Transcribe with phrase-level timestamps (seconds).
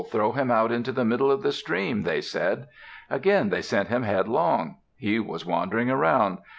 [0.09, 2.65] Throw him out into the middle of the stream," they said.
[3.07, 4.77] Again they sent him headlong.
[4.95, 6.39] He was wandering around.